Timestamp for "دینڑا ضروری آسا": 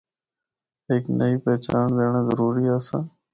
1.97-2.97